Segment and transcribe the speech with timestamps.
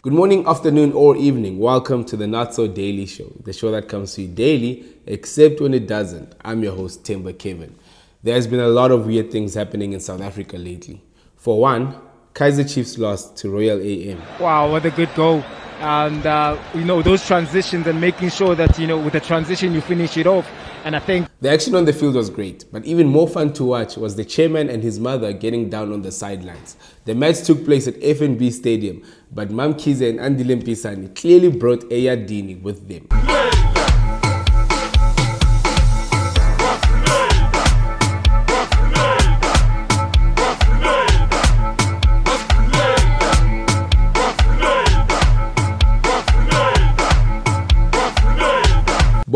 [0.00, 1.58] Good morning, afternoon, or evening.
[1.58, 5.60] Welcome to the Not So Daily Show, the show that comes to you daily, except
[5.60, 6.36] when it doesn't.
[6.44, 7.74] I'm your host, Themba Kevin.
[8.22, 11.02] There's been a lot of weird things happening in South Africa lately.
[11.36, 11.96] For one,
[12.32, 14.22] Kaizer Chiefs lost to Royal AM.
[14.38, 15.42] Wow, what a good goal.
[15.80, 19.74] And, uh, you know, those transitions and making sure that, you know, with the transition
[19.74, 20.48] you finish it off.
[20.84, 23.64] And I think the action on the field was great, but even more fun to
[23.64, 26.76] watch was the chairman and his mother getting down on the sidelines.
[27.04, 32.60] The match took place at FNB Stadium, but MaMkhize and Andile Mpisane clearly brought Eyadini
[32.62, 33.06] with them.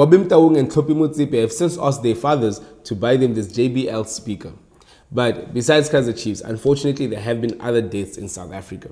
[0.03, 4.53] Bobby Motaung and Motsepe have since asked their fathers to buy them this JBL speaker.
[5.13, 8.91] But besides Kaizer Chiefs, unfortunately, there have been other deaths in South Africa.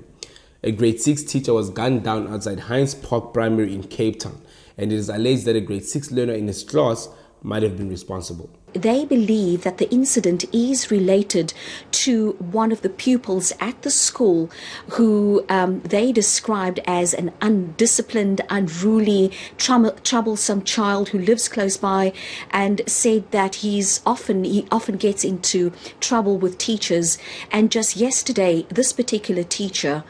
[0.63, 4.41] A grade 6 teacher was gunned down outside Heinz Park Primary in Cape Town,
[4.77, 7.09] and it is alleged that a grade 6 learner in his class
[7.43, 8.49] might have been responsible.
[8.73, 11.53] They believe that the incident is related
[11.91, 14.49] to one of the pupils at the school
[14.91, 22.13] who um, they described as an undisciplined, unruly, troublesome child who lives close by
[22.51, 27.17] and said that he's often he often gets into trouble with teachers.
[27.51, 30.03] And just yesterday this particular teacher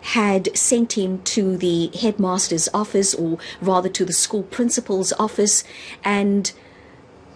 [0.00, 5.64] had sent him to the headmaster's office or rather to the school principal's office
[6.04, 6.52] and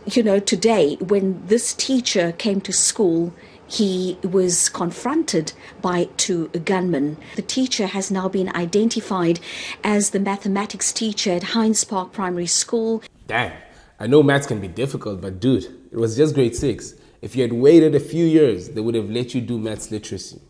[0.07, 3.33] you know, today when this teacher came to school,
[3.67, 7.17] he was confronted by two gunmen.
[7.37, 9.41] The teacher has now been identified
[9.83, 13.03] as the mathematics teacher at Heinz Park Primary School.
[13.27, 13.53] Damn,
[13.99, 16.95] I know maths can be difficult, but dude, it was just grade six.
[17.23, 20.41] If you had waited a few years, they would have let you do maths literacy.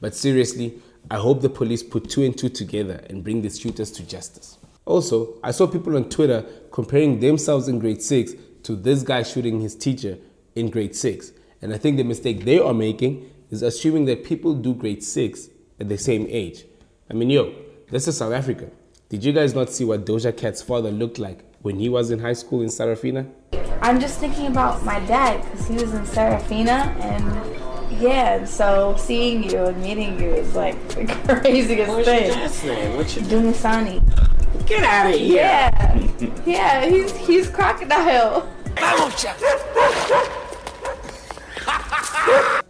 [0.00, 3.90] But seriously, I hope the police put two and two together and bring the shooters
[3.92, 4.58] to justice.
[4.84, 8.32] Also, I saw people on Twitter comparing themselves in grade six
[8.68, 10.18] to this guy shooting his teacher
[10.54, 11.32] in grade six.
[11.62, 15.48] And I think the mistake they are making is assuming that people do grade six
[15.80, 16.66] at the same age.
[17.10, 17.54] I mean, yo,
[17.90, 18.70] this is South Africa.
[19.08, 22.18] Did you guys not see what Doja Cat's father looked like when he was in
[22.18, 23.26] high school in Sarafina?
[23.80, 29.44] I'm just thinking about my dad because he was in Sarafina and yeah, so seeing
[29.44, 32.26] you and meeting you is like the craziest What's thing.
[32.26, 32.96] your dad's name?
[32.98, 34.66] What's your Dumisani.
[34.66, 35.36] Get out of here!
[35.36, 36.08] Yeah,
[36.44, 38.46] yeah, he's he's crocodile.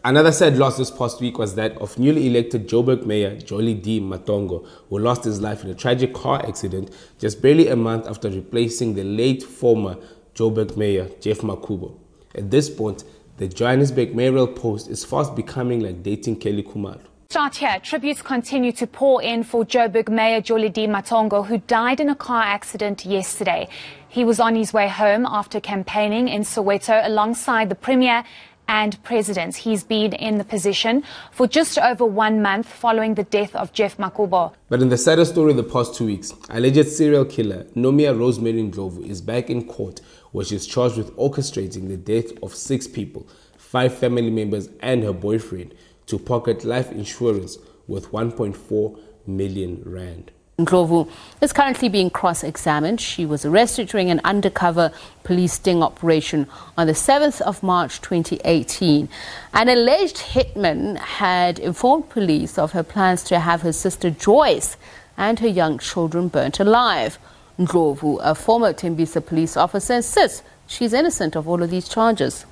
[0.04, 4.66] Another sad loss this past week was that of newly elected Joburg Mayor Jolidee Matongo,
[4.88, 8.94] who lost his life in a tragic car accident just barely a month after replacing
[8.94, 9.96] the late former
[10.34, 11.98] Joburg Mayor Geoff Makhubo.
[12.34, 13.04] At this point,
[13.36, 17.00] the Johannesburg mayoral post is fast becoming like dating Kelly Khumalo.
[17.30, 17.78] Start here.
[17.82, 22.42] Tributes continue to pour in for Joburg Mayor Jolidee Matongo, who died in a car
[22.42, 23.68] accident yesterday.
[24.08, 28.24] He was on his way home after campaigning in Soweto alongside the Premier
[28.66, 29.56] and President.
[29.56, 33.98] He's been in the position for just over one month following the death of Geoff
[33.98, 34.54] Makhubo.
[34.70, 38.62] But in the saddest story of the past two weeks, alleged serial killer Nomia Rosemary
[38.62, 40.00] Ndlovu is back in court
[40.32, 43.28] where she's charged with orchestrating the death of six people,
[43.58, 45.74] five family members and her boyfriend
[46.08, 50.30] to pocket life insurance with 1.4 million rand.
[50.58, 51.08] Ndlovu
[51.40, 53.00] is currently being cross examined.
[53.00, 54.90] She was arrested during an undercover
[55.22, 59.08] police sting operation on the 7th of March 2018.
[59.54, 64.76] An alleged hitman had informed police of her plans to have her sister Joyce
[65.16, 67.20] and her young children burnt alive.
[67.56, 72.46] Ndlovu, a former Tembisa police officer, insists she's innocent of all of these charges.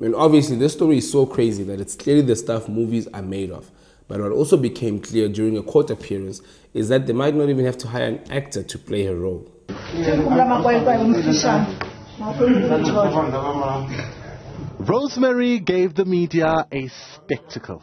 [0.00, 3.20] I mean, obviously, this story is so crazy that it's clearly the stuff movies are
[3.20, 3.70] made of.
[4.08, 6.40] But what also became clear during a court appearance
[6.72, 9.46] is that they might not even have to hire an actor to play her role.
[14.78, 17.82] Rosemary gave the media a spectacle.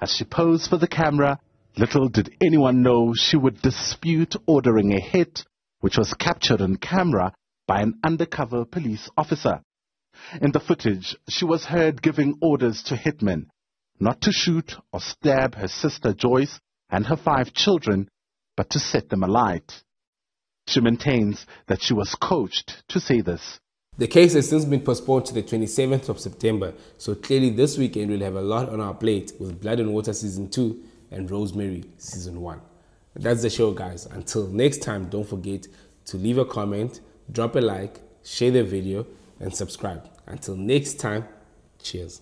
[0.00, 1.38] As she posed for the camera,
[1.76, 5.44] little did anyone know she would dispute ordering a hit,
[5.80, 7.34] which was captured on camera
[7.66, 9.60] by an undercover police officer.
[10.40, 13.46] In the footage, she was heard giving orders to hitmen
[14.00, 18.08] not to shoot or stab her sister Joyce and her five children,
[18.56, 19.82] but to set them alight.
[20.66, 23.60] She maintains that she was coached to say this.
[23.96, 28.10] The case has since been postponed to the 27th of September, so clearly this weekend
[28.10, 30.82] we'll have a lot on our plate with Blood and Water Season 2
[31.12, 32.60] and Rosemary Season 1.
[33.14, 34.06] That's the show, guys.
[34.06, 35.68] Until next time, don't forget
[36.06, 37.00] to leave a comment,
[37.30, 39.06] drop a like, share the video,
[39.40, 40.08] and subscribe.
[40.26, 41.26] Until next time,
[41.82, 42.20] cheers.